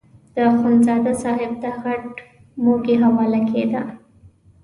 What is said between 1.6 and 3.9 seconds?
دا غټ موږی حواله کېده.